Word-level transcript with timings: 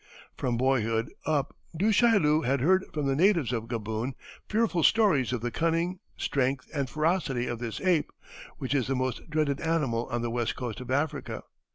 From 0.35 0.57
boyhood 0.57 1.11
up 1.27 1.55
Du 1.77 1.91
Chaillu 1.91 2.41
had 2.43 2.59
heard 2.61 2.85
from 2.91 3.05
the 3.05 3.15
natives 3.15 3.53
of 3.53 3.67
Gaboon 3.67 4.15
fearful 4.49 4.81
stories 4.81 5.31
of 5.31 5.41
the 5.41 5.51
cunning, 5.51 5.99
strength, 6.17 6.67
and 6.73 6.89
ferocity 6.89 7.45
of 7.45 7.59
this 7.59 7.79
ape, 7.81 8.11
which 8.57 8.73
is 8.73 8.87
the 8.87 8.95
most 8.95 9.29
dreaded 9.29 9.59
animal 9.61 10.07
on 10.07 10.23
the 10.23 10.31
west 10.31 10.55
coast 10.55 10.79
of 10.81 10.89
Africa. 10.89 11.43